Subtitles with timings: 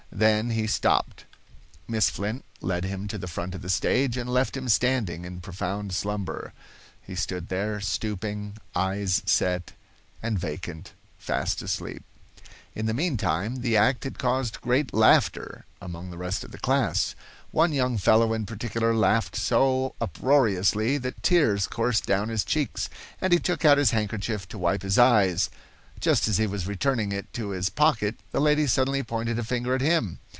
[0.13, 1.23] Then he stopped.
[1.87, 5.39] Miss Flint led him to the front of the stage and left him standing in
[5.39, 6.51] profound slumber.
[7.01, 9.71] He stood there, stooping, eyes set,
[10.21, 12.03] and vacant, fast asleep.
[12.75, 17.15] In the meantime the act had caused great laughter among the rest of the class.
[17.51, 22.89] One young fellow in particular, laughed so uproariously that tears coursed down his cheeks,
[23.21, 25.49] and he took out his handkerchief to wipe his eyes.
[25.99, 29.75] Just as he was returning it to his pocket, the lady suddenly pointed a finger
[29.75, 30.17] at him.